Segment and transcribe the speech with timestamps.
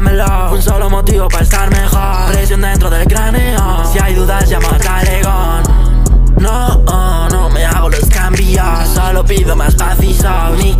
[0.00, 2.30] Un solo motivo para estar mejor.
[2.30, 3.84] Presión dentro del cráneo.
[3.92, 5.62] Si hay dudas, llamo a Calegón.
[6.38, 8.88] No, oh, no me hago los cambios.
[8.94, 10.56] Solo pido más paz y sol.
[10.56, 10.76] Ni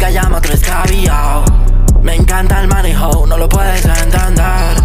[0.52, 1.44] escabio.
[2.00, 4.76] Me encanta el manejo, no lo puedes entender.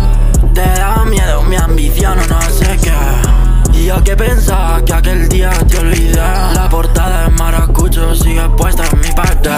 [0.55, 3.77] Te da miedo mi ambición o no sé qué.
[3.77, 6.15] Y yo que pensaba que aquel día te olvidé.
[6.15, 9.51] La portada de maracucho sigue puesta en mi parte.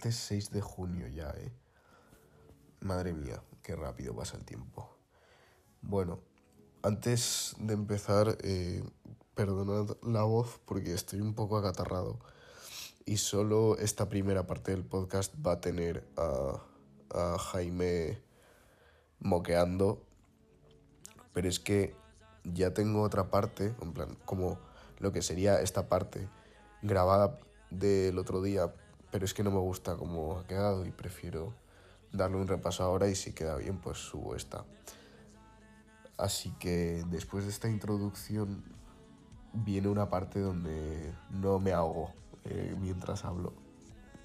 [0.00, 1.52] Martes 6 de junio ya, ¿eh?
[2.80, 4.88] Madre mía, qué rápido pasa el tiempo.
[5.82, 6.20] Bueno,
[6.82, 8.82] antes de empezar, eh,
[9.34, 12.18] perdonad la voz porque estoy un poco acatarrado.
[13.04, 16.62] Y solo esta primera parte del podcast va a tener a,
[17.10, 18.22] a Jaime
[19.18, 20.02] moqueando.
[21.34, 21.94] Pero es que
[22.44, 24.58] ya tengo otra parte, en plan, como
[24.98, 26.26] lo que sería esta parte
[26.80, 28.72] grabada del otro día,
[29.10, 31.52] pero es que no me gusta cómo ha quedado y prefiero
[32.12, 34.64] darle un repaso ahora y si queda bien pues subo esta.
[36.16, 38.62] Así que después de esta introducción
[39.52, 42.12] viene una parte donde no me ahogo
[42.44, 43.52] eh, mientras hablo.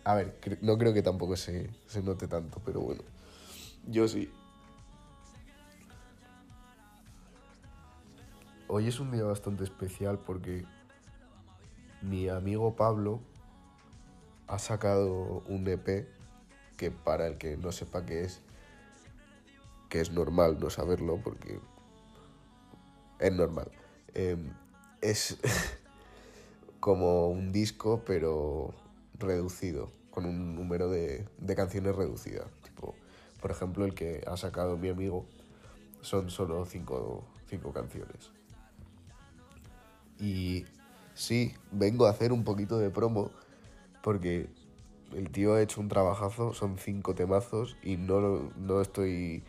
[0.04, 3.02] A ver, no creo que tampoco se, se note tanto, pero bueno,
[3.88, 4.32] yo sí.
[8.68, 10.66] Hoy es un día bastante especial porque
[12.02, 13.22] mi amigo Pablo
[14.48, 16.08] ha sacado un EP
[16.78, 18.42] que para el que no sepa qué es,
[19.90, 21.60] que es normal no saberlo porque
[23.20, 23.72] es normal.
[24.14, 24.38] Eh,
[25.02, 25.38] es
[26.80, 28.74] como un disco pero
[29.18, 32.46] reducido, con un número de, de canciones reducida.
[32.64, 32.96] Tipo,
[33.42, 35.26] por ejemplo, el que ha sacado mi amigo
[36.02, 38.32] son solo cinco, cinco canciones.
[40.20, 40.66] Y
[41.14, 43.32] sí, vengo a hacer un poquito de promo
[44.06, 44.48] porque
[45.16, 49.42] el tío ha hecho un trabajazo, son cinco temazos y no, no estoy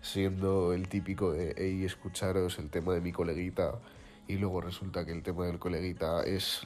[0.00, 3.78] siendo el típico de, hey, escucharos el tema de mi coleguita
[4.26, 6.62] y luego resulta que el tema del coleguita es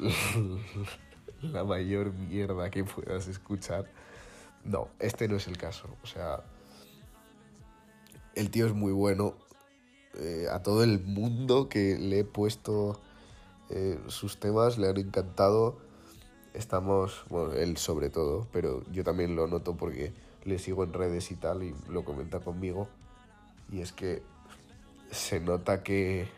[1.43, 3.91] la mayor mierda que puedas escuchar.
[4.65, 5.97] No, este no es el caso.
[6.05, 6.45] O sea,
[8.37, 9.35] el tío es muy bueno.
[10.15, 13.01] Eh, a todo el mundo que le he puesto
[13.69, 15.82] eh, sus temas le han encantado.
[16.55, 20.13] Estamos, bueno, él sobre todo, pero yo también lo noto porque
[20.45, 22.89] le sigo en redes y tal y lo comenta conmigo.
[23.71, 24.23] Y es que
[25.11, 26.29] se nota que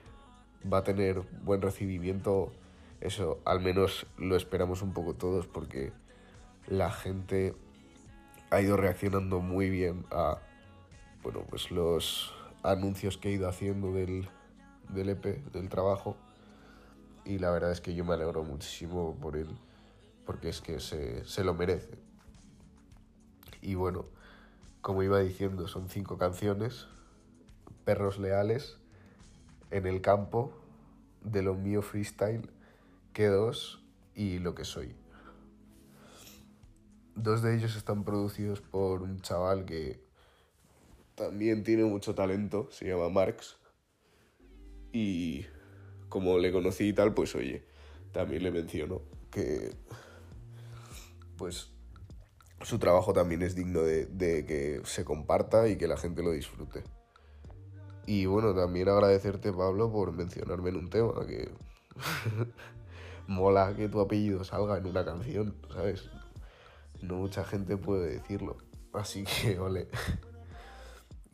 [0.73, 2.53] va a tener buen recibimiento.
[3.01, 5.93] Eso al menos lo esperamos un poco todos porque
[6.69, 7.55] la gente
[8.51, 10.39] ha ido reaccionando muy bien a
[11.25, 14.29] bueno, pues los anuncios que he ido haciendo del,
[14.91, 16.17] del EP, del trabajo.
[17.25, 19.49] Y la verdad es que yo me alegro muchísimo por él,
[20.25, 21.99] porque es que se, se lo merece.
[23.61, 24.07] Y bueno,
[24.81, 26.87] como iba diciendo, son cinco canciones.
[27.85, 28.79] Perros leales,
[29.71, 30.53] En el campo,
[31.23, 32.51] De lo mío freestyle,
[33.13, 33.83] Que dos
[34.15, 34.95] y Lo que soy.
[37.15, 40.05] Dos de ellos están producidos por un chaval que
[41.15, 43.57] también tiene mucho talento, se llama Marx.
[44.93, 45.47] Y
[46.09, 47.65] como le conocí y tal, pues oye,
[48.13, 49.75] también le menciono que
[51.37, 51.75] pues
[52.63, 54.09] su trabajo también es digno de,
[54.47, 56.83] que se comparta y que la gente lo disfrute.
[58.07, 61.51] Y bueno, también agradecerte, Pablo, por mencionarme en un tema que
[63.27, 66.11] mola que tu apellido salga en una canción, ¿sabes?
[67.03, 68.57] No mucha gente puede decirlo.
[68.93, 69.89] Así que, ole.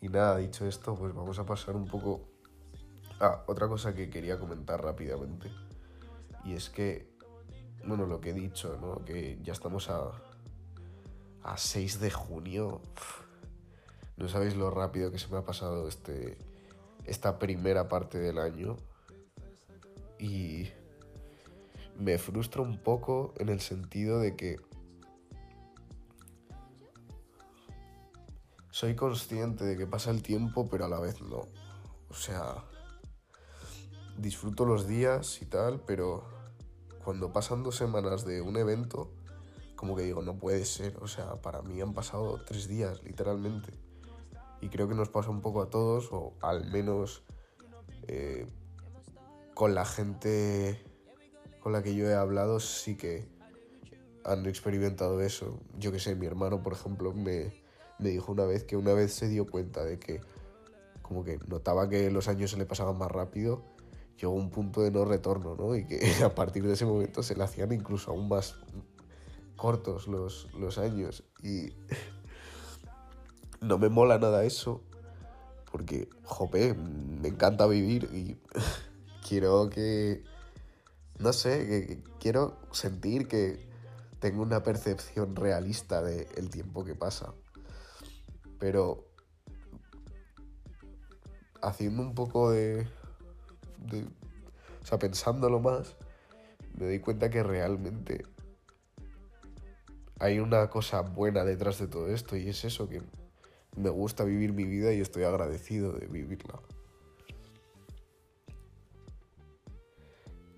[0.01, 2.29] Y nada, dicho esto, pues vamos a pasar un poco...
[3.21, 5.51] Ah, otra cosa que quería comentar rápidamente.
[6.45, 7.10] Y es que,
[7.85, 9.05] bueno, lo que he dicho, ¿no?
[9.05, 10.11] Que ya estamos a,
[11.43, 12.81] a 6 de junio.
[14.17, 16.39] No sabéis lo rápido que se me ha pasado este,
[17.05, 18.77] esta primera parte del año.
[20.19, 20.69] Y
[21.99, 24.59] me frustra un poco en el sentido de que
[28.71, 31.43] soy consciente de que pasa el tiempo, pero a la vez no.
[32.09, 32.65] O sea,
[34.17, 36.40] disfruto los días y tal, pero
[37.05, 39.11] cuando pasan dos semanas de un evento,
[39.77, 40.97] como que digo, no puede ser.
[41.01, 43.73] O sea, para mí han pasado tres días, literalmente.
[44.61, 47.23] Y creo que nos pasa un poco a todos, o al menos
[48.09, 48.47] eh,
[49.55, 50.85] con la gente
[51.61, 53.29] con la que yo he hablado, sí que
[54.25, 55.61] han experimentado eso.
[55.79, 57.53] Yo que sé, mi hermano, por ejemplo, me,
[57.99, 60.21] me dijo una vez que una vez se dio cuenta de que
[61.03, 63.63] como que notaba que los años se le pasaban más rápido,
[64.21, 65.75] llegó un punto de no retorno, ¿no?
[65.75, 68.57] Y que a partir de ese momento se le hacían incluso aún más
[69.57, 71.25] cortos los, los años.
[71.43, 71.73] Y
[73.61, 74.83] no me mola nada eso,
[75.73, 78.37] porque, jope, me encanta vivir y
[79.29, 80.25] quiero que,
[81.19, 83.69] no sé, que, quiero sentir que
[84.19, 87.33] tengo una percepción realista del tiempo que pasa.
[88.59, 89.07] Pero
[91.63, 92.87] haciendo un poco de,
[94.83, 95.97] O sea, pensándolo más,
[96.79, 98.25] me doy cuenta que realmente
[100.19, 103.03] hay una cosa buena detrás de todo esto y es eso, que
[103.77, 106.61] me gusta vivir mi vida y estoy agradecido de vivirla.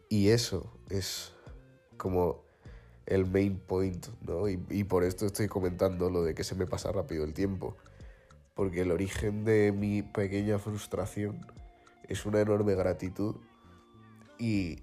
[0.09, 1.33] Y eso es
[1.97, 2.45] como
[3.07, 4.49] el main point, ¿no?
[4.49, 7.77] Y, y, por esto estoy comentando lo de que se me pasa rápido el tiempo.
[8.55, 11.47] Porque el origen de mi pequeña frustración
[12.09, 13.37] es una enorme gratitud
[14.39, 14.83] y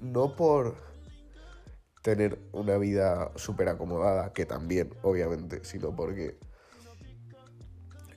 [0.00, 0.76] no por
[2.02, 6.38] tener una vida súper acomodada, que también, obviamente, sino porque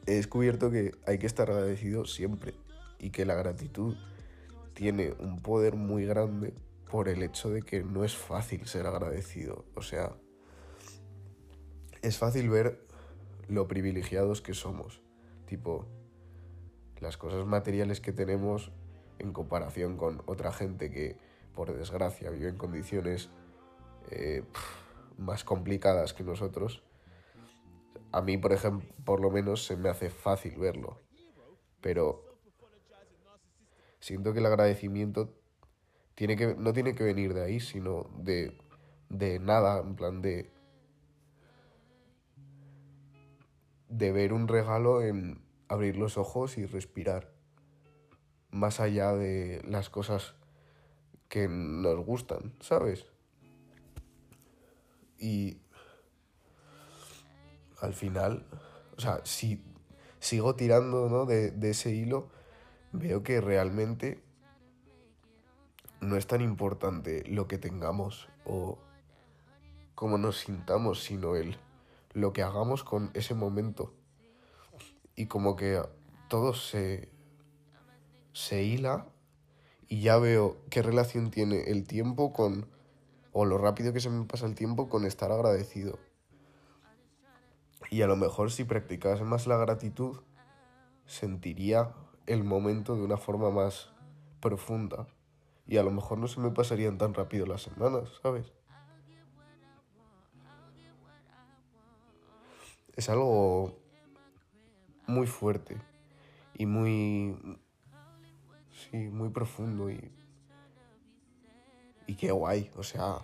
[0.06, 2.54] he descubierto que hay que estar agradecido siempre
[3.00, 3.96] y que la gratitud
[4.74, 6.54] tiene un poder muy grande
[6.90, 9.66] por el hecho de que no es fácil ser agradecido.
[9.76, 10.16] O sea,
[12.02, 12.86] es fácil ver
[13.48, 15.02] lo privilegiados que somos.
[15.46, 15.88] Tipo,
[17.02, 18.72] las cosas materiales que tenemos
[19.20, 21.18] en comparación con otra gente que,
[21.54, 23.30] por desgracia, vive en condiciones
[24.12, 24.44] eh,
[25.18, 26.84] más complicadas que nosotros,
[28.12, 31.00] a mí, por ejemplo, por lo menos se me hace fácil verlo.
[31.82, 32.24] Pero
[34.00, 35.34] siento que el agradecimiento
[36.16, 38.58] tiene que, no tiene que venir de ahí, sino de,
[39.10, 40.52] de nada, en plan de...
[43.90, 47.32] de ver un regalo en abrir los ojos y respirar.
[48.50, 50.36] Más allá de las cosas
[51.30, 53.06] que nos gustan, ¿sabes?
[55.18, 55.62] Y
[57.80, 58.46] al final,
[58.98, 59.64] o sea, si
[60.20, 61.26] sigo tirando ¿no?
[61.26, 62.28] de, de ese hilo,
[62.92, 64.22] veo que realmente
[66.02, 68.78] no es tan importante lo que tengamos o
[69.96, 71.58] cómo nos sintamos, sino el
[72.14, 73.94] lo que hagamos con ese momento.
[75.16, 75.82] Y como que
[76.28, 77.10] todo se,
[78.34, 79.08] se hila
[79.88, 82.68] y ya veo qué relación tiene el tiempo con
[83.34, 86.00] o lo rápido que se me pasa el tiempo con estar agradecido.
[87.90, 90.22] Y a lo mejor si practicase más la gratitud,
[91.06, 91.94] sentiría
[92.26, 93.90] el momento de una forma más
[94.40, 95.08] profunda.
[95.68, 98.52] Y a lo mejor no se me pasarían tan rápido las semanas, ¿sabes?
[102.96, 103.81] Es algo
[105.12, 105.78] muy fuerte
[106.56, 107.36] y muy...
[108.90, 110.12] Sí, muy profundo y
[112.12, 113.20] y qué guay, o sea,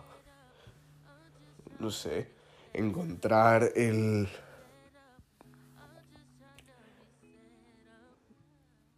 [1.77, 2.29] no sé,
[2.73, 4.29] encontrar el...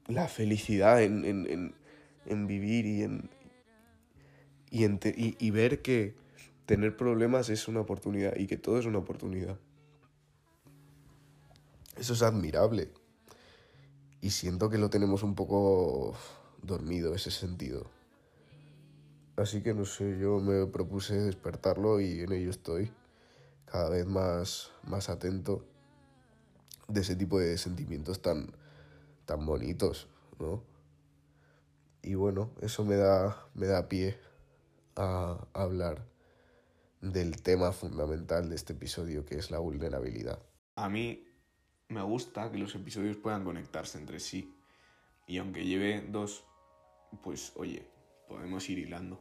[0.07, 1.75] la felicidad en, en,
[2.25, 3.29] en, vivir y en,
[4.69, 6.13] y, en y, y ver que
[6.67, 9.57] tener problemas es una oportunidad y que todo es una oportunidad.
[11.97, 12.91] Eso es admirable.
[14.21, 16.15] Y siento que lo tenemos un poco
[16.61, 17.89] dormido ese sentido.
[19.37, 22.91] Así que no sé, yo me propuse despertarlo y en ello estoy,
[23.65, 25.65] cada vez más, más atento
[26.89, 28.51] de ese tipo de sentimientos tan,
[29.25, 30.63] tan bonitos, ¿no?
[32.01, 34.17] Y bueno, eso me da, me da pie
[34.95, 36.05] a hablar
[37.01, 40.39] del tema fundamental de este episodio, que es la vulnerabilidad.
[40.75, 41.28] A mí
[41.89, 44.53] me gusta que los episodios puedan conectarse entre sí.
[45.27, 46.45] Y aunque lleve dos,
[47.23, 47.87] pues oye,
[48.27, 49.19] podemos ir hilando.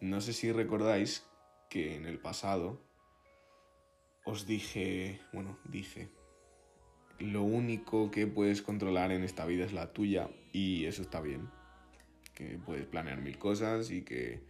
[0.00, 1.24] No sé si recordáis
[1.70, 2.80] que en el pasado
[4.24, 6.10] os dije, bueno, dije,
[7.18, 11.48] lo único que puedes controlar en esta vida es la tuya y eso está bien.
[12.34, 14.42] Que puedes planear mil cosas y que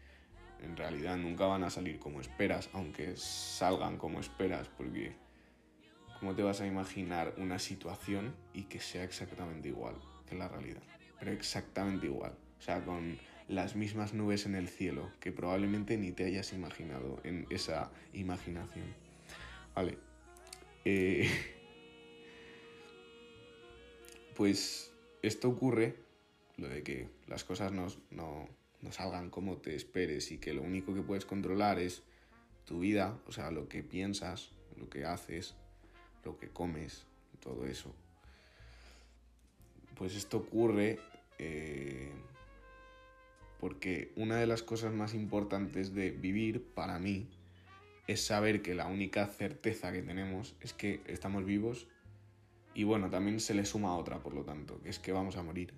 [0.60, 5.14] en realidad nunca van a salir como esperas, aunque salgan como esperas, porque
[6.18, 9.94] ¿cómo te vas a imaginar una situación y que sea exactamente igual
[10.28, 10.82] que la realidad?
[11.18, 12.32] Pero exactamente igual.
[12.58, 13.18] O sea, con
[13.48, 18.94] las mismas nubes en el cielo que probablemente ni te hayas imaginado en esa imaginación.
[19.74, 19.98] Vale.
[20.84, 21.28] Eh,
[24.36, 24.92] pues
[25.22, 25.96] esto ocurre,
[26.56, 28.48] lo de que las cosas no, no,
[28.80, 32.02] no salgan como te esperes y que lo único que puedes controlar es
[32.64, 35.54] tu vida, o sea, lo que piensas, lo que haces,
[36.26, 37.06] lo que comes,
[37.40, 37.94] todo eso.
[39.94, 40.98] Pues esto ocurre
[41.38, 42.10] eh,
[43.60, 47.28] porque una de las cosas más importantes de vivir para mí
[48.08, 51.86] es saber que la única certeza que tenemos es que estamos vivos
[52.74, 55.42] y bueno, también se le suma otra, por lo tanto, que es que vamos a
[55.42, 55.72] morir.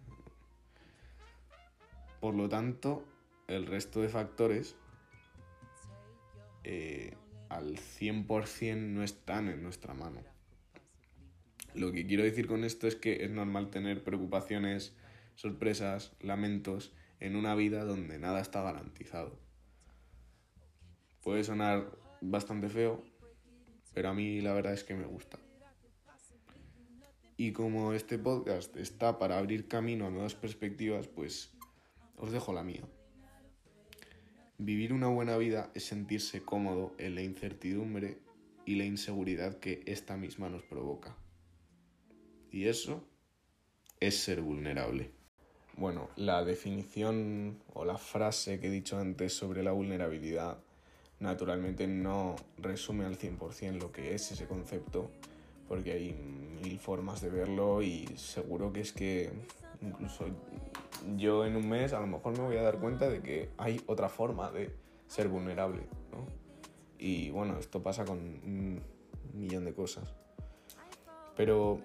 [2.21, 3.05] Por lo tanto,
[3.47, 4.75] el resto de factores
[6.65, 7.15] eh,
[7.51, 10.38] al 100% no están en nuestra mano.
[11.79, 14.97] Lo que quiero decir con esto es que es normal tener preocupaciones,
[15.37, 19.39] sorpresas, lamentos en una vida donde nada está garantizado.
[21.23, 23.05] Puede sonar bastante feo,
[23.95, 25.39] pero a mí la verdad es que me gusta.
[27.37, 31.53] Y como este podcast está para abrir camino a nuevas perspectivas, pues
[32.17, 32.83] os dejo la mía.
[34.59, 38.19] Vivir una buena vida es sentirse cómodo en la incertidumbre
[38.67, 41.17] y la inseguridad que esta misma nos provoca.
[42.51, 43.03] Y eso
[44.01, 45.11] es ser vulnerable.
[45.77, 50.59] Bueno, la definición o la frase que he dicho antes sobre la vulnerabilidad
[51.21, 55.11] naturalmente no resume al 100% lo que es ese concepto,
[55.69, 56.15] porque hay
[56.63, 59.31] mil formas de verlo y seguro que es que
[59.81, 60.27] incluso
[61.17, 63.81] yo en un mes a lo mejor me voy a dar cuenta de que hay
[63.87, 64.75] otra forma de
[65.07, 66.27] ser vulnerable, ¿no?
[66.99, 68.83] Y bueno, esto pasa con un
[69.35, 70.13] millón de cosas.
[71.37, 71.81] Pero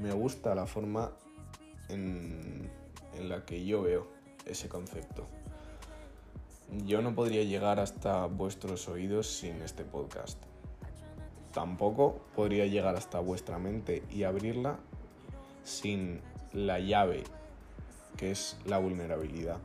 [0.00, 1.10] me gusta la forma
[1.88, 2.70] en,
[3.20, 4.06] la que yo veo
[4.46, 5.26] ese concepto.
[6.86, 10.38] Yo no podría llegar hasta vuestros oídos sin este podcast.
[11.52, 14.78] Tampoco podría llegar hasta vuestra mente y abrirla
[15.64, 16.20] sin
[16.52, 17.24] la llave
[18.16, 19.58] que es la vulnerabilidad.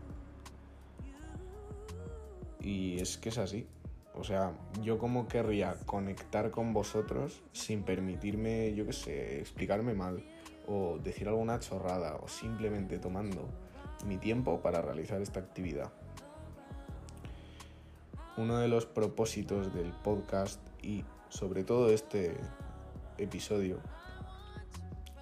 [2.62, 3.68] Y es que es así.
[4.16, 10.24] O sea, yo como querría conectar con vosotros sin permitirme, yo qué sé, explicarme mal
[10.68, 13.50] o decir alguna chorrada o simplemente tomando
[14.06, 15.92] mi tiempo para realizar esta actividad.
[18.38, 22.38] Uno de los propósitos del podcast y sobre todo este
[23.18, 23.80] episodio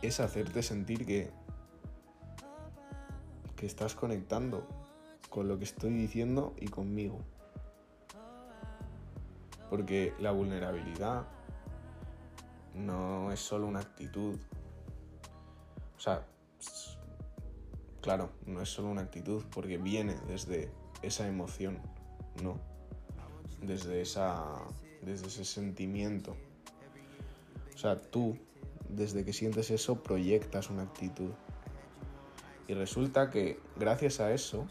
[0.01, 1.29] es hacerte sentir que,
[3.55, 4.67] que estás conectando
[5.29, 7.19] con lo que estoy diciendo y conmigo.
[9.71, 11.25] Porque la vulnerabilidad
[12.75, 14.37] no es solo una actitud.
[15.95, 16.25] O sea,
[18.01, 20.69] claro, no es solo una actitud porque viene desde
[21.01, 21.79] esa emoción,
[22.43, 22.59] ¿no?
[23.61, 24.43] Desde, esa,
[25.01, 26.35] desde ese sentimiento.
[27.73, 28.37] O sea, tú
[28.89, 31.31] desde que sientes eso proyectas una actitud.
[32.67, 34.67] Y resulta que gracias a eso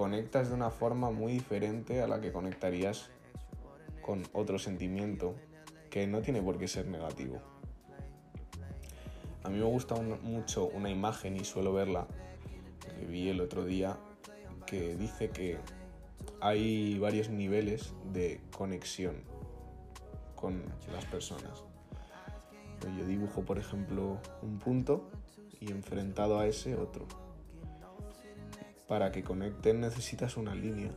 [0.00, 3.10] conectas de una forma muy diferente a la que conectarías
[4.00, 5.34] con otro sentimiento
[5.90, 7.42] que no tiene por qué ser negativo.
[9.42, 12.06] A mí me gusta mucho una imagen y suelo verla,
[12.80, 13.98] que vi el otro día,
[14.64, 15.58] que dice que
[16.40, 19.16] hay varios niveles de conexión
[20.34, 20.62] con
[20.94, 21.62] las personas.
[22.98, 25.10] Yo dibujo, por ejemplo, un punto
[25.60, 27.06] y enfrentado a ese otro.
[28.90, 30.90] Para que conecten necesitas una línea.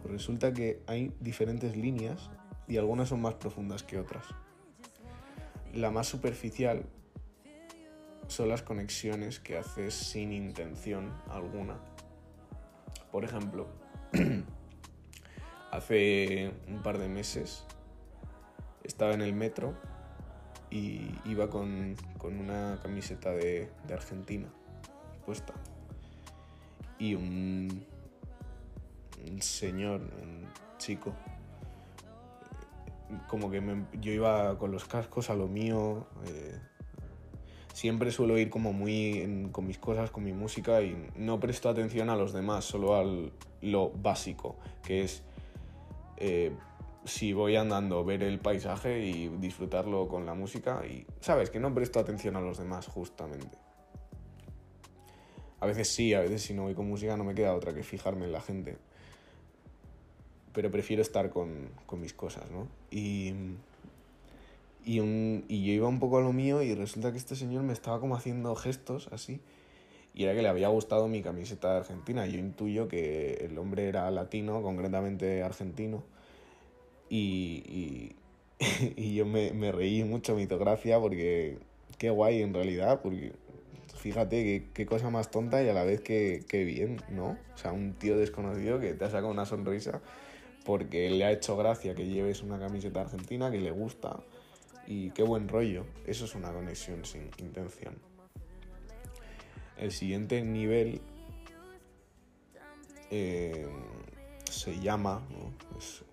[0.00, 2.30] Pues resulta que hay diferentes líneas
[2.66, 4.24] y algunas son más profundas que otras.
[5.74, 6.86] La más superficial
[8.28, 11.76] son las conexiones que haces sin intención alguna.
[13.12, 13.66] Por ejemplo,
[15.70, 17.66] hace un par de meses
[18.84, 19.74] estaba en el metro
[20.70, 24.48] y iba con, una camiseta de, Argentina
[25.26, 25.54] puesta.
[26.98, 27.86] Y un,
[29.40, 30.46] señor, un
[30.78, 31.14] chico,
[33.28, 33.62] como que
[34.00, 36.06] yo iba con los cascos a lo mío.
[36.26, 36.58] Eh,
[37.72, 42.08] siempre suelo ir como muy con mis cosas, con mi música y no presto atención
[42.10, 43.04] a los demás, solo a
[43.60, 45.24] lo básico, que es
[46.16, 46.52] eh,
[47.04, 51.50] si voy andando, ver el paisaje y disfrutarlo con la música y, ¿sabes?
[51.50, 53.63] Que no presto atención a los demás justamente.
[55.64, 57.82] A veces sí, a veces si no voy con música no me queda otra que
[57.82, 58.76] fijarme en la gente.
[60.52, 62.68] Pero prefiero estar con, mis cosas, ¿no?
[62.90, 63.32] Y,
[64.84, 67.72] y, y yo iba un poco a lo mío y resulta que este señor me
[67.72, 69.40] estaba como haciendo gestos así.
[70.12, 72.26] Y era que le había gustado mi camiseta de Argentina.
[72.26, 76.04] Yo intuyo que el hombre era latino, concretamente argentino
[77.08, 78.12] y,
[78.96, 81.58] y, yo me, me, reí mucho, me hizo gracia porque
[81.96, 83.32] qué guay en realidad, porque
[84.04, 87.38] fíjate qué, cosa más tonta y a la vez qué, bien, ¿no?
[87.54, 90.02] O sea, un tío desconocido que te ha sacado una sonrisa,
[90.66, 94.20] porque le ha hecho gracia que lleves una camiseta argentina que le gusta
[94.86, 95.86] y qué buen rollo.
[96.06, 97.94] Eso es una conexión sin intención.
[99.78, 101.00] El siguiente nivel
[103.10, 103.66] eh,
[104.50, 105.26] se llama,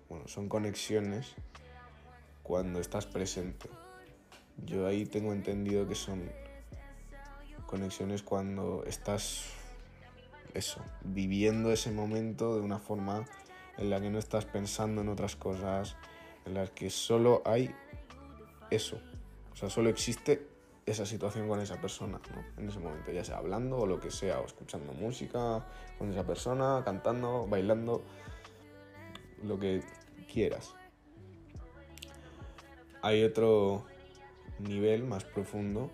[0.08, 1.34] bueno, son conexiones
[2.42, 3.68] cuando estás presente.
[4.64, 6.22] Yo ahí tengo entendido que son
[7.72, 9.46] conexiones cuando estás
[10.52, 13.24] eso, viviendo ese momento de una forma
[13.78, 15.96] en la que no estás pensando en otras cosas,
[16.44, 17.74] en las que solo hay
[18.68, 19.00] eso.
[19.54, 20.46] O sea, solo existe
[20.84, 22.20] esa situación con esa persona.
[22.58, 25.64] En ese momento, ya sea hablando o lo que sea, o escuchando música
[25.96, 28.02] con esa persona, cantando, bailando,
[29.42, 29.82] lo que
[30.30, 30.74] quieras.
[33.00, 33.86] Hay otro
[34.58, 35.90] nivel más profundo,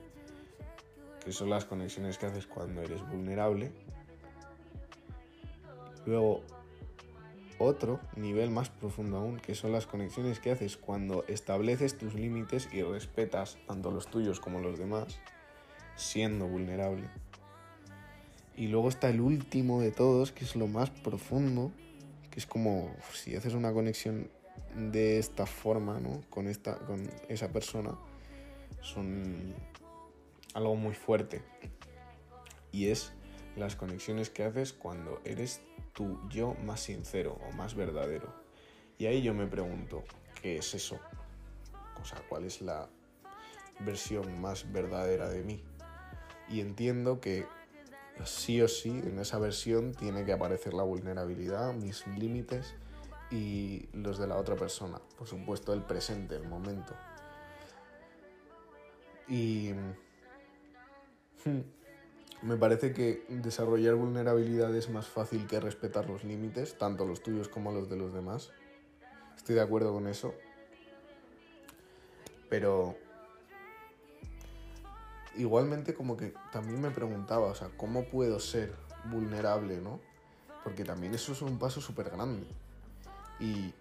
[1.28, 3.70] que son las conexiones que haces cuando eres vulnerable.
[6.06, 6.40] Luego
[7.58, 12.70] otro nivel más profundo aún, que son las conexiones que haces cuando estableces tus límites
[12.72, 15.20] y respetas tanto los tuyos como los demás,
[15.96, 17.10] siendo vulnerable.
[18.56, 21.72] Y luego está el último de todos, que es lo más profundo,
[22.30, 24.30] que es como si haces una conexión
[24.74, 26.22] de esta forma, ¿no?
[26.30, 27.98] Con, esta, con esa persona,
[28.80, 29.54] son
[30.54, 31.42] algo muy fuerte.
[32.72, 33.12] Y es
[33.56, 35.60] las conexiones que haces cuando eres
[35.92, 38.32] tu yo más sincero o más verdadero.
[38.98, 40.04] Y ahí yo me pregunto,
[40.40, 40.98] ¿qué es eso?
[42.00, 42.88] O sea, ¿cuál es la
[43.80, 45.64] versión más verdadera de mí?
[46.48, 47.46] Y entiendo que
[48.24, 52.74] sí o sí en esa versión tiene que aparecer la vulnerabilidad, mis límites
[53.30, 55.00] y los de la otra persona.
[55.16, 56.94] Por supuesto, el presente, el momento.
[59.28, 59.72] Y
[62.42, 67.48] me parece que desarrollar vulnerabilidad es más fácil que respetar los límites, tanto los tuyos
[67.48, 68.50] como los de los demás.
[69.36, 70.34] Estoy de acuerdo con eso.
[72.48, 72.96] Pero
[75.36, 80.00] igualmente como que también me preguntaba, o sea, ¿cómo puedo ser vulnerable, no?
[80.64, 82.46] Porque también eso es un paso súper grande.
[83.40, 83.72] Y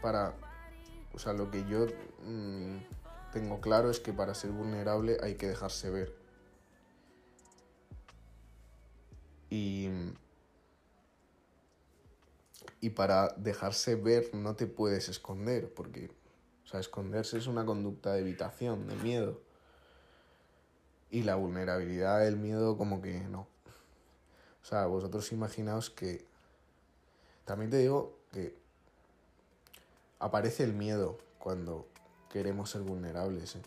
[0.00, 0.34] para,
[1.12, 1.86] o sea, lo que yo
[2.24, 2.76] mm,
[3.32, 6.14] tengo claro es que para ser vulnerable hay que dejarse ver.
[9.50, 9.88] Y,
[12.80, 16.10] y para dejarse ver no te puedes esconder, porque
[16.68, 19.40] o sea, esconderse es una conducta de evitación, de miedo.
[21.10, 23.48] Y la vulnerabilidad, el miedo, como que no.
[24.60, 26.26] O sea, vosotros imaginaos que...
[27.46, 28.54] También te digo que
[30.18, 31.88] aparece el miedo cuando
[32.30, 33.56] queremos ser vulnerables.
[33.56, 33.62] ¿eh?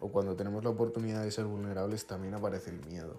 [0.00, 3.16] O cuando tenemos la oportunidad de ser vulnerables también aparece el miedo.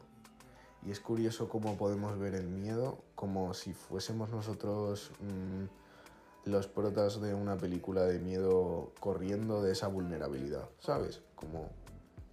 [0.84, 7.20] Y es curioso cómo podemos ver el miedo como si fuésemos nosotros mm, los protas
[7.20, 11.24] de una película de miedo corriendo de esa vulnerabilidad, ¿sabes?
[11.36, 11.70] Como,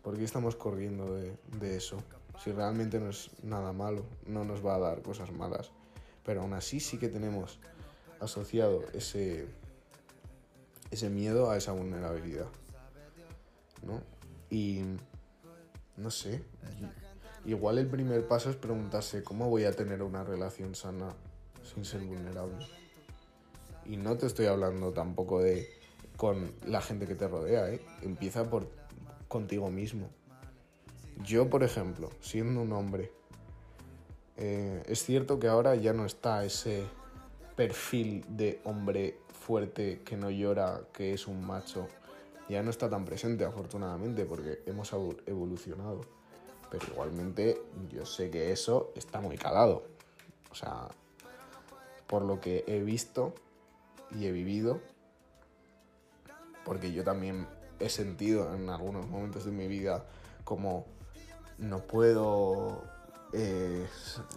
[0.02, 1.96] ¿por qué estamos corriendo de, de eso?
[2.38, 5.70] Si realmente no es nada malo, no nos va a dar cosas malas.
[6.24, 7.58] Pero aún así sí que tenemos
[8.20, 9.48] asociado ese,
[10.92, 12.46] ese miedo a esa vulnerabilidad.
[13.82, 14.00] ¿no?
[14.50, 14.82] Y
[15.96, 16.44] no sé,
[17.44, 21.12] Igual el primer paso es preguntarse cómo voy a tener una relación sana
[21.62, 22.64] sin ser vulnerable.
[23.84, 25.68] Y no te estoy hablando tampoco de
[26.16, 27.84] con la gente que te rodea, ¿eh?
[28.02, 28.68] Empieza por
[29.26, 30.08] contigo mismo.
[31.24, 33.10] Yo, por ejemplo, siendo un hombre,
[34.36, 36.84] eh, es cierto que ahora ya no está ese
[37.56, 41.88] perfil de hombre fuerte que no llora, que es un macho.
[42.48, 44.92] Ya no está tan presente, afortunadamente, porque hemos
[45.26, 46.00] evolucionado
[46.72, 47.60] pero igualmente
[47.90, 49.84] yo sé que eso está muy calado.
[50.50, 50.88] O sea,
[52.06, 53.34] por lo que he visto
[54.10, 54.80] y he vivido,
[56.64, 57.46] porque yo también
[57.78, 60.06] he sentido en algunos momentos de mi vida
[60.44, 60.86] como
[61.58, 62.84] no puedo
[63.34, 63.86] eh,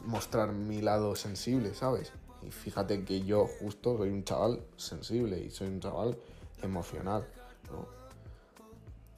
[0.03, 2.11] mostrar mi lado sensible, ¿sabes?
[2.45, 6.17] Y fíjate que yo justo soy un chaval sensible y soy un chaval
[6.61, 7.27] emocional,
[7.71, 7.87] ¿no?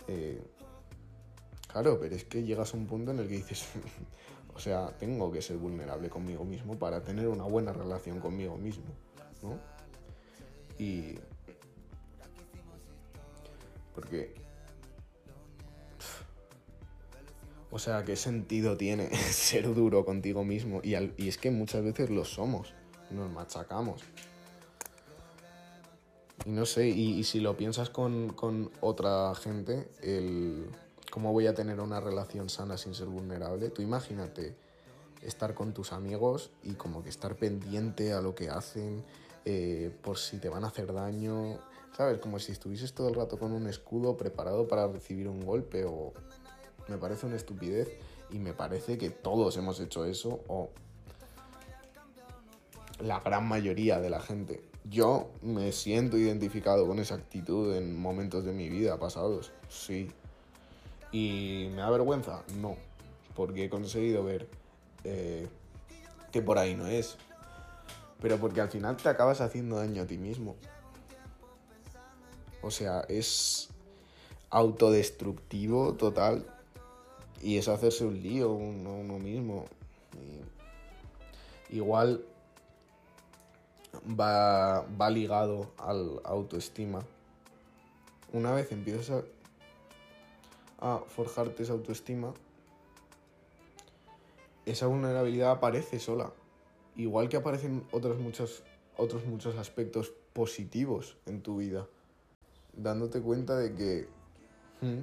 [0.07, 0.41] Eh,
[1.77, 3.67] Claro, pero es que llegas a un punto en el que dices,
[4.55, 8.85] o sea, tengo que ser vulnerable conmigo mismo para tener una buena relación conmigo mismo,
[9.43, 9.59] ¿no?
[10.79, 11.19] Y...
[13.93, 14.33] Porque...
[17.69, 20.79] O sea, ¿qué sentido tiene ser duro contigo mismo?
[20.83, 22.73] Y, y es que muchas veces lo somos,
[23.11, 24.01] nos machacamos.
[26.45, 30.69] Y no sé, y, si lo piensas con, con otra gente, el
[31.17, 33.69] ¿Cómo voy a tener una relación sana sin ser vulnerable?
[33.69, 34.55] Tú imagínate
[35.21, 39.03] estar con tus amigos y como que estar pendiente a lo que hacen,
[39.45, 41.59] eh, por si te van a hacer daño,
[41.95, 42.19] ¿sabes?
[42.19, 46.13] Como si estuvieses todo el rato con un escudo preparado para recibir un golpe o...
[46.87, 47.89] Me parece una estupidez
[48.29, 50.69] y me parece que todos hemos hecho eso o
[52.99, 54.62] la gran mayoría de la gente.
[54.89, 60.10] Yo me siento identificado con esa actitud en momentos de mi vida pasados, sí.
[61.12, 62.43] ¿Y me da vergüenza?
[62.60, 62.75] No,
[63.36, 64.47] porque he conseguido ver
[65.03, 65.47] eh,
[66.31, 67.17] que por ahí no es.
[68.21, 70.55] Pero porque al final te acabas haciendo daño a ti mismo.
[72.62, 73.69] O sea, es
[74.49, 76.45] autodestructivo total.
[77.41, 79.65] Y es hacerse un lío uno, uno mismo.
[81.69, 82.25] igual
[84.07, 87.03] va, ligado al autoestima.
[88.33, 89.23] Una vez empiezas
[90.79, 92.33] a, a forjarte esa autoestima,
[94.65, 96.31] esa vulnerabilidad aparece sola.
[96.95, 98.63] Igual que aparecen otros muchos,
[98.97, 101.88] otros muchos aspectos positivos en tu vida.
[102.73, 104.07] Dándote cuenta de que
[104.81, 105.01] hmm,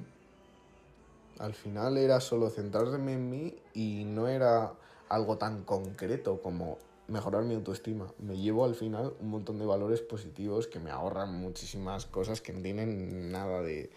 [1.39, 4.73] al final era solo centrarme en mí y no era
[5.09, 8.07] algo tan concreto como mejorar mi autoestima.
[8.19, 12.53] Me llevo al final un montón de valores positivos que me ahorran muchísimas cosas que
[12.53, 13.89] no tienen nada de,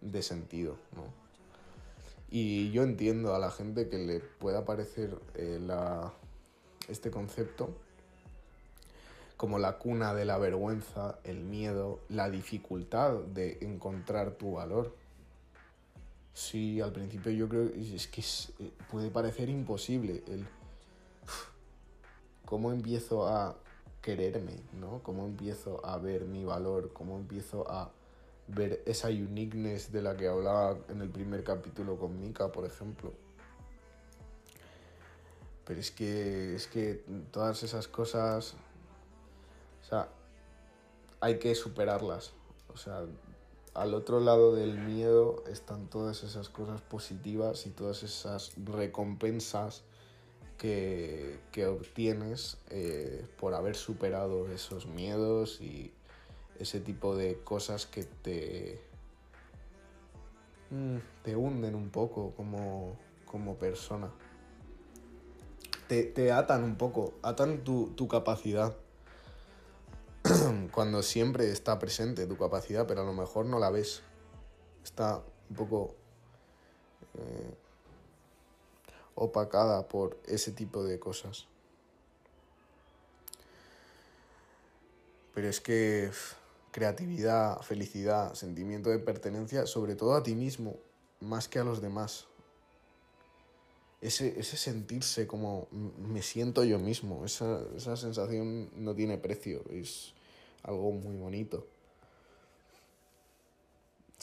[0.00, 0.76] de sentido.
[0.94, 1.04] ¿no?
[2.30, 6.12] Y yo entiendo a la gente que le pueda parecer eh, la,
[6.88, 7.70] este concepto
[9.36, 14.94] como la cuna de la vergüenza, el miedo, la dificultad de encontrar tu valor.
[16.32, 20.46] Sí, al principio yo creo es que eh, puede parecer imposible el
[22.44, 23.56] cómo empiezo a
[24.02, 25.00] quererme, ¿no?
[25.02, 27.90] Cómo empiezo a ver mi valor, cómo empiezo a
[28.48, 33.12] ver esa uniqueness de la que hablaba en el primer capítulo con Mika, por ejemplo.
[35.64, 38.54] Pero es que, es que todas esas cosas,
[39.82, 40.08] o sea,
[41.20, 42.32] hay que superarlas.
[42.72, 43.06] O sea,
[43.72, 49.82] al otro lado del miedo están todas esas cosas positivas y todas esas recompensas
[51.52, 55.92] que, obtienes eh, por haber superado esos miedos y
[56.58, 58.80] ese tipo de cosas que te,
[60.70, 62.96] mm, te hunden un poco como,
[63.26, 64.10] como persona.
[65.86, 68.74] Te, te, atan un poco, atan tu, tu capacidad.
[70.72, 74.02] Cuando siempre está presente tu capacidad, pero a lo mejor no la ves.
[74.82, 75.94] Está un poco
[77.18, 77.54] eh,
[79.14, 81.46] opacada por ese tipo de cosas.
[85.34, 86.10] Pero es que
[86.70, 90.76] creatividad, felicidad, sentimiento de pertenencia, sobre todo a ti mismo,
[91.20, 92.26] más que a los demás.
[94.00, 100.12] Ese, ese sentirse como me siento yo mismo, esa, esa sensación no tiene precio, es
[100.62, 101.66] algo muy bonito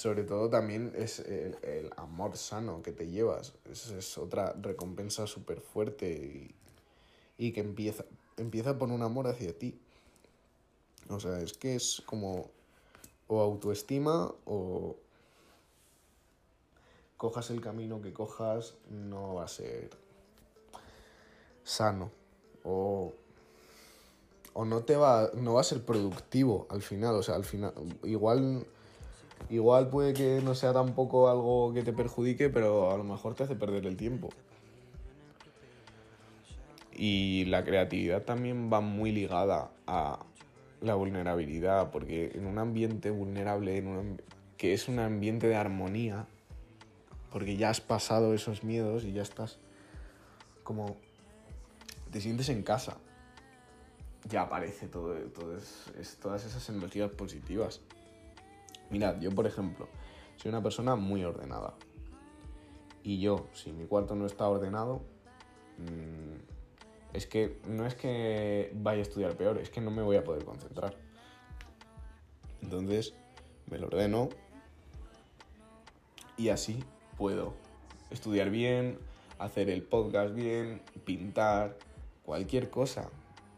[0.02, 3.54] sobre todo también es el, el, amor sano que te llevas.
[3.72, 6.56] Es, es otra recompensa súper fuerte y,
[7.38, 8.06] y, que empieza,
[8.38, 9.80] empieza por un amor hacia ti.
[11.08, 12.50] O sea, es que es como
[13.28, 14.96] o autoestima o
[17.18, 19.92] cojas el camino que cojas, no va a ser
[21.64, 22.10] sano.
[22.64, 23.14] O,
[24.54, 27.14] o no te va, no va a ser productivo al final.
[27.14, 27.72] O sea, al final,
[28.04, 28.66] igual
[29.50, 33.44] Igual puede que no sea tampoco algo que te perjudique, pero a lo mejor te
[33.44, 34.30] hace perder el tiempo.
[36.94, 40.20] Y la creatividad también va muy ligada a
[40.82, 44.22] la vulnerabilidad, porque en un ambiente vulnerable, en un,
[44.58, 46.28] que es un ambiente de armonía,
[47.32, 49.60] porque ya has pasado esos miedos y ya estás
[50.64, 50.98] como
[52.12, 52.98] te sientes en casa.
[54.30, 57.82] Ya aparece todo, todo es, todas esas energías positivas.
[58.92, 59.88] Mirad, yo por ejemplo,
[60.36, 61.74] soy una persona muy ordenada.
[63.04, 65.02] Y yo, si mi cuarto no está ordenado,
[65.78, 70.18] mmm, es que no es que vaya a estudiar peor, es que no me voy
[70.18, 70.96] a poder concentrar.
[72.62, 73.14] Entonces,
[73.70, 74.30] me lo ordeno
[76.38, 76.84] y así
[77.18, 77.54] puedo
[78.10, 79.00] estudiar bien,
[79.40, 81.78] hacer el podcast bien, pintar,
[82.24, 83.10] cualquier cosa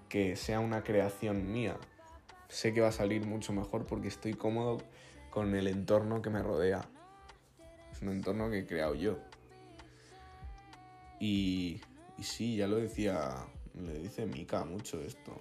[0.10, 1.78] que sea una creación mía.
[2.48, 4.78] Sé que va a salir mucho mejor porque estoy cómodo
[5.34, 6.88] con el entorno que me rodea.
[7.92, 9.18] Es un entorno que he creado yo.
[11.20, 11.82] Y,
[12.20, 13.34] y sí, ya lo decía,
[13.74, 15.36] le dice Mika mucho esto.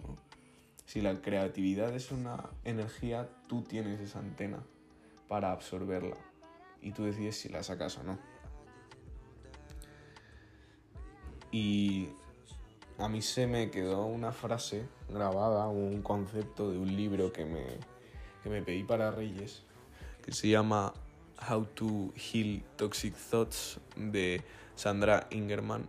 [0.87, 4.64] Si la creatividad es una energía, tú tienes esa antena
[5.28, 6.16] para absorberla.
[6.81, 8.18] Y tú decides si la sacas o no.
[11.50, 12.09] Y
[12.96, 17.66] a mí se me quedó una frase grabada, un concepto de un libro que me,
[18.42, 19.64] que me pedí para Reyes,
[20.22, 20.94] que se llama
[21.50, 24.42] How to Heal Toxic Thoughts de
[24.74, 25.88] Sandra Ingerman.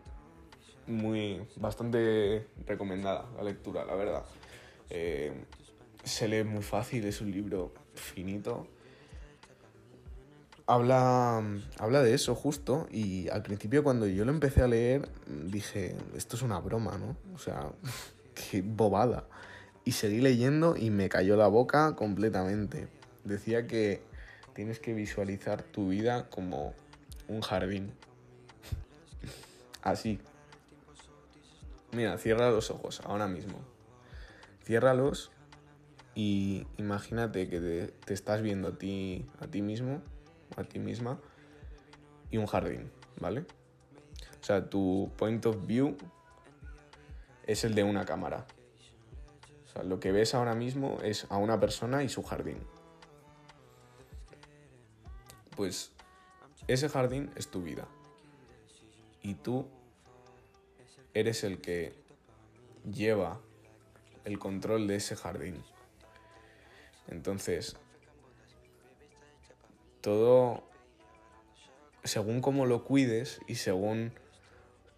[0.88, 4.24] Muy, bastante recomendada la lectura, la verdad.
[4.90, 5.34] Eh,
[6.04, 8.68] se lee muy fácil, es un libro finito.
[10.66, 11.44] Habla,
[11.78, 16.38] habla de eso justo y al principio cuando yo lo empecé a leer dije, esto
[16.38, 17.18] es una broma, ¿no?
[17.34, 17.72] O sea,
[18.52, 19.28] qué bobada.
[19.86, 22.88] Y seguí leyendo y me cayó la boca completamente.
[23.26, 24.02] Decía que
[24.54, 26.74] tienes que visualizar tu vida como
[27.28, 27.92] un jardín.
[29.82, 30.20] Así.
[31.92, 33.60] Mira, cierra los ojos ahora mismo.
[34.64, 35.32] Ciérralos
[36.16, 40.02] y imagínate que te, estás viendo a ti, a ti mismo,
[40.56, 41.20] a ti misma,
[42.30, 43.46] y un jardín, ¿vale?
[44.42, 45.98] O sea, tu point of view
[47.46, 48.46] es el de una cámara.
[49.66, 52.58] O sea, lo que ves ahora mismo es a una persona y su jardín.
[55.56, 55.92] Pues
[56.68, 57.88] ese jardín es tu vida.
[59.22, 59.68] Y tú
[61.14, 61.94] eres el que
[62.92, 63.40] lleva
[64.26, 65.64] el control de ese jardín.
[67.08, 67.76] Entonces,
[70.02, 70.64] todo,
[72.04, 74.14] según cómo lo cuides y según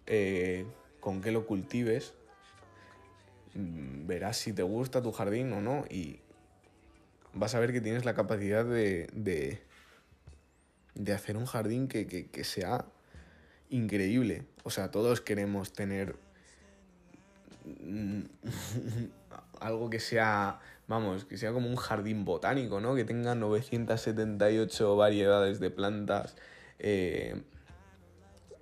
[0.07, 0.65] eh,
[0.99, 2.13] con qué lo cultives,
[3.53, 6.19] verás si te gusta tu jardín o no y
[7.33, 9.61] vas a ver que tienes la capacidad de,
[10.95, 12.85] de hacer un jardín que, que, que sea
[13.69, 14.45] increíble.
[14.63, 16.15] O sea, todos queremos tener
[19.59, 22.95] algo que sea, vamos, que sea como un jardín botánico, ¿no?
[22.95, 26.35] Que tenga 978 variedades de plantas,
[26.79, 27.41] eh,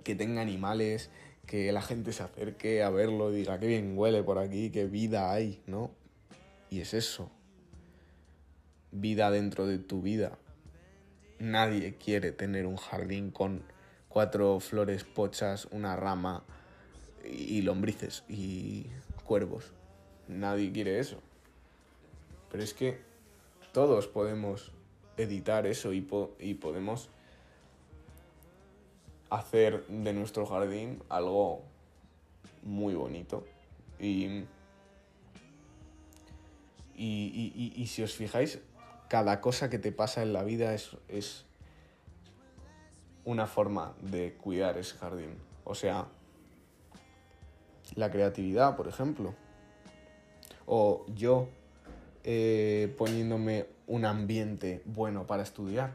[0.02, 1.10] que tenga animales,
[1.46, 4.86] que la gente se acerque a verlo y diga qué bien huele por aquí, qué
[4.86, 5.90] vida hay, ¿no?
[6.70, 7.30] Y es eso.
[8.90, 10.38] Vida dentro de tu vida.
[11.44, 13.64] Nadie quiere tener un jardín con
[14.08, 16.42] cuatro flores pochas, una rama
[17.22, 18.86] y lombrices y
[19.26, 19.74] cuervos.
[20.26, 21.20] Nadie quiere eso.
[22.50, 22.98] Pero es que
[23.72, 24.72] todos podemos
[25.18, 27.10] editar eso y, po y podemos
[29.28, 31.62] hacer de nuestro jardín algo
[32.62, 33.44] muy bonito.
[34.00, 34.44] Y,
[36.96, 38.60] y, y, si os fijáis,
[39.08, 41.44] cada cosa que te pasa en la vida es, es
[43.24, 45.36] una forma de cuidar ese jardín.
[45.64, 46.06] O sea,
[47.94, 49.34] la creatividad, por ejemplo.
[50.66, 51.48] O yo
[52.22, 55.92] eh, poniéndome un ambiente bueno para estudiar.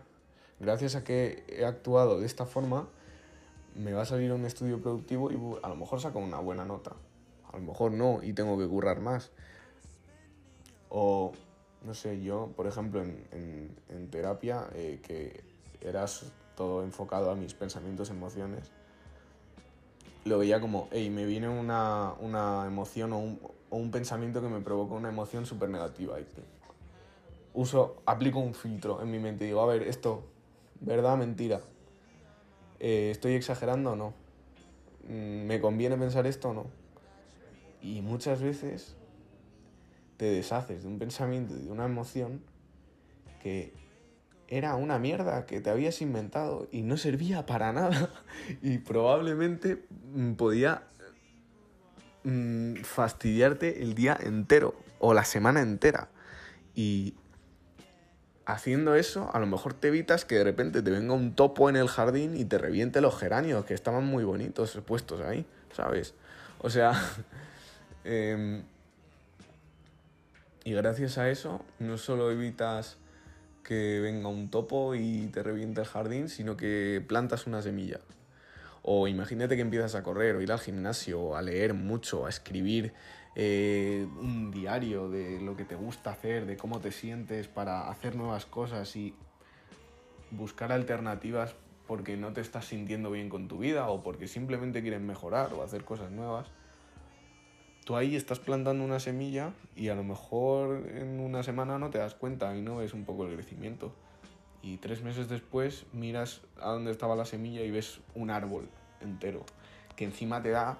[0.59, 2.87] Gracias a que he actuado de esta forma,
[3.75, 6.91] me va a salir un estudio productivo y a lo mejor saco una buena nota.
[7.51, 9.31] A lo mejor no y tengo que currar más.
[10.89, 11.33] O,
[11.83, 15.43] no sé, yo, por ejemplo, en, en, terapia, eh, que
[15.81, 18.71] eras todo enfocado a mis pensamientos, emociones,
[20.25, 23.39] lo veía como, hey, me viene una, una emoción o un,
[23.69, 26.19] o un, pensamiento que me provoca una emoción súper negativa.
[26.19, 26.25] Y
[27.53, 30.23] uso, aplico un filtro en mi mente y digo, a ver, esto,
[30.81, 31.17] ¿verdad?
[31.17, 31.61] Mentira.
[32.79, 34.13] Eh, ¿Estoy exagerando o no?
[35.07, 36.65] Mm, ¿Me conviene pensar esto o no?
[37.81, 38.95] Y muchas veces
[40.19, 42.41] te deshaces de un pensamiento, de una emoción
[43.41, 43.71] que
[44.49, 48.11] era una mierda que te habías inventado y no servía para nada
[48.61, 50.83] y probablemente mm, podía
[52.25, 56.09] mmm, fastidiarte el día entero o la semana entera.
[56.75, 57.15] Y
[58.45, 61.77] haciendo eso, a lo mejor te evitas que de repente te venga un topo en
[61.77, 66.13] el jardín y te reviente los geranios, que estaban muy bonitos puestos ahí, ¿sabes?
[66.57, 66.91] O sea...
[68.03, 68.63] eh,
[70.69, 72.99] y gracias a eso, no solo evitas
[73.63, 77.99] que venga un topo y te reviente el jardín, sino que plantas una semilla.
[78.83, 82.93] O imagínate que empiezas a correr, o ir al gimnasio, a leer mucho, a escribir
[83.35, 88.15] eh, un diario de lo que te gusta hacer, de cómo te sientes para hacer
[88.15, 89.15] nuevas cosas y
[90.29, 91.55] buscar alternativas
[91.87, 95.63] porque no te estás sintiendo bien con tu vida o porque simplemente quieres mejorar o
[95.63, 96.51] hacer cosas nuevas
[97.89, 101.97] tú ahí estás plantando una semilla y a lo mejor en una semana no te
[101.97, 103.91] das cuenta y no ves un poco el crecimiento.
[104.61, 108.69] Y tres meses después miras a dónde estaba la semilla y ves un árbol
[109.01, 109.43] entero,
[109.95, 110.77] que encima te da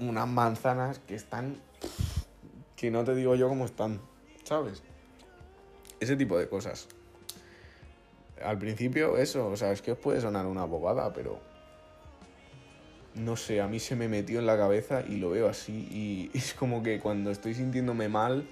[0.00, 1.56] unas manzanas que están...
[2.74, 4.00] que no te digo yo cómo están,
[4.42, 4.82] ¿sabes?
[6.00, 6.88] Ese tipo de cosas.
[8.44, 11.38] Al principio eso, o sea, es que os puede sonar una bobada, pero
[13.14, 15.72] no sé, a mí se me metió en la cabeza y lo veo así.
[15.90, 18.44] Y es como que cuando estoy sintiéndome mal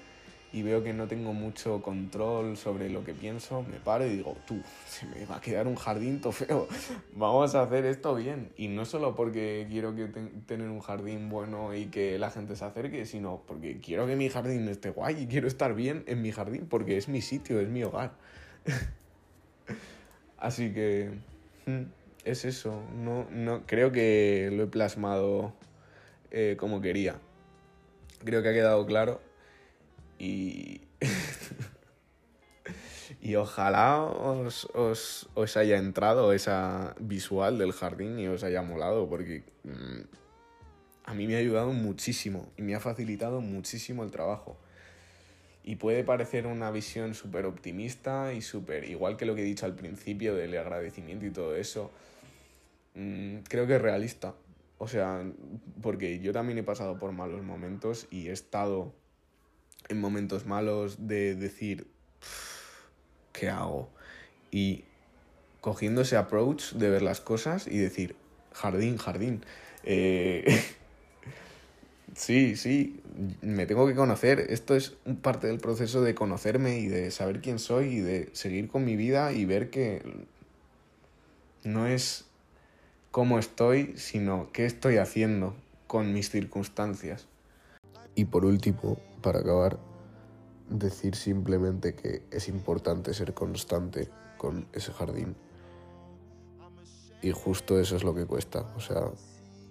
[0.52, 4.36] y veo que no tengo mucho control sobre lo que pienso, me paro y digo,
[4.46, 6.68] tú, se me va a quedar un jardín todo feo,
[7.14, 8.50] vamos a hacer esto bien.
[8.56, 10.06] Y no solo porque quiero que
[10.46, 14.28] tener un jardín bueno y que la gente se acerque, sino porque quiero que mi
[14.28, 17.68] jardín esté guay y quiero estar bien en mi jardín porque es mi sitio, es
[17.68, 18.12] mi hogar.
[20.38, 21.10] Así que
[21.66, 21.82] mm,
[22.24, 25.54] es eso, no, no, creo que lo he plasmado
[26.30, 27.16] eh, como quería.
[28.24, 29.20] Creo que ha quedado claro
[30.18, 30.82] y.
[33.20, 39.08] y ojalá os, os, os, haya entrado esa visual del jardín y os haya molado,
[39.08, 40.02] porque mmm,
[41.04, 44.56] a mí me ha ayudado muchísimo y me ha facilitado muchísimo el trabajo.
[45.64, 49.66] Y puede parecer una visión súper optimista y súper, igual que lo que he dicho
[49.66, 51.92] al principio del agradecimiento y todo eso,
[52.94, 54.34] mmm, creo que es realista.
[54.78, 55.24] O sea,
[55.80, 58.92] porque yo también he pasado por malos momentos y he estado
[59.88, 61.86] en momentos malos de decir,
[63.32, 63.90] ¿qué hago?
[64.50, 64.84] Y
[65.60, 68.16] cogiendo ese approach de ver las cosas y decir,
[68.52, 69.44] jardín, jardín.
[69.84, 70.44] Eh,
[72.16, 73.00] sí, sí,
[73.40, 74.40] me tengo que conocer.
[74.48, 78.68] Esto es parte del proceso de conocerme y de saber quién soy y de seguir
[78.68, 80.02] con mi vida y ver que
[81.62, 82.26] no es
[83.12, 85.54] cómo estoy, sino qué estoy haciendo
[85.86, 87.28] con mis circunstancias.
[88.14, 89.78] Y por último, para acabar,
[90.68, 95.36] decir simplemente que es importante ser constante con ese jardín.
[97.20, 98.72] Y justo eso es lo que cuesta.
[98.76, 99.02] O sea,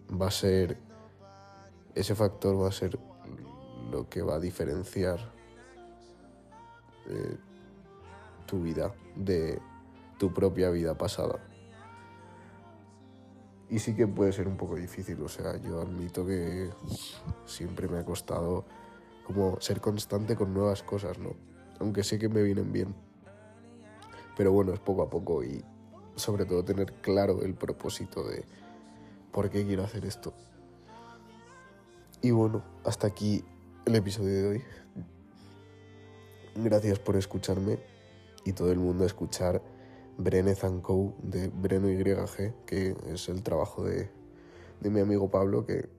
[0.10, 0.77] va a ser.
[1.95, 2.97] Ese factor va a ser
[3.91, 5.19] lo que va a diferenciar
[7.10, 7.36] eh,
[8.45, 9.60] tu vida de
[10.19, 11.39] tu propia vida pasada.
[13.71, 16.69] Y sí que puede ser un poco difícil, o sea, yo admito que
[17.45, 18.65] siempre me ha costado
[19.25, 21.36] como ser constante con nuevas cosas, ¿no?
[21.79, 22.93] Aunque sé que me vienen bien.
[24.36, 25.63] Pero bueno, es poco a poco y
[26.15, 28.43] sobre todo tener claro el propósito de
[29.31, 30.34] por qué quiero hacer esto.
[32.21, 33.41] Y bueno, hasta aquí
[33.86, 34.63] el episodio de hoy.
[36.55, 37.79] Gracias por escucharme
[38.43, 39.62] y todo el mundo a escuchar
[40.23, 41.15] Brene Co.
[41.21, 44.10] de Breno YG, que es el trabajo de,
[44.79, 45.89] de mi amigo Pablo, que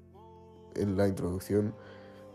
[0.74, 1.74] en la introducción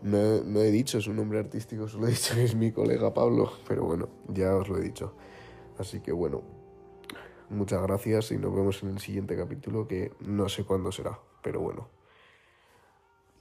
[0.02, 3.52] no, no, he dicho su nombre artístico, solo he dicho que es mi colega Pablo,
[3.66, 5.14] pero bueno, ya os lo he dicho.
[5.78, 6.42] Así que bueno,
[7.50, 11.60] muchas gracias y nos vemos en el siguiente capítulo que no sé cuándo será, pero
[11.60, 11.88] bueno.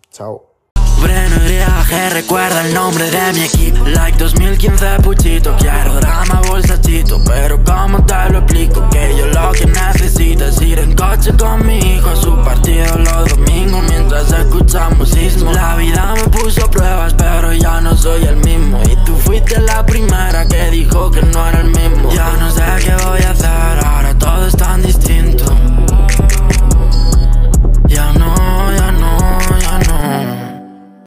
[0.10, 0.57] Chao
[1.88, 3.86] traje recuerda el nombre de mi equipo.
[3.86, 9.66] Like 2015 puchito, quiero drama bolsachito Pero como te lo explico que yo lo que
[9.66, 15.10] necesito es ir en coche con mi hijo a su partido los domingos Mientras escuchamos
[15.10, 15.52] sismo.
[15.54, 18.82] La vida me puso pruebas pero ya no soy el mismo.
[18.84, 22.12] Y tú fuiste la primera que dijo que no era el mismo.
[22.12, 25.46] Ya no sé qué voy a hacer, ahora todo es tan distinto.